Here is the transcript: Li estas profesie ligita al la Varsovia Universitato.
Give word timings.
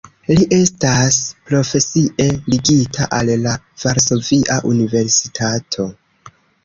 Li 0.37 0.45
estas 0.55 1.17
profesie 1.49 2.27
ligita 2.53 3.07
al 3.19 3.29
la 3.43 3.53
Varsovia 3.85 4.57
Universitato. 4.73 5.87